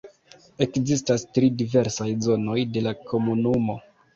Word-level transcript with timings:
Ekzistas 0.65 1.27
tri 1.37 1.51
diversaj 1.59 2.09
zonoj 2.29 2.59
de 2.79 2.87
la 2.89 2.95
komunumo. 3.13 3.79